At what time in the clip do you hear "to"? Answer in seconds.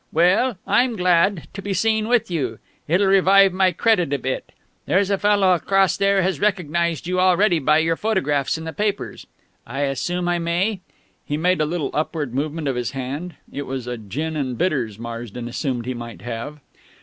1.53-1.61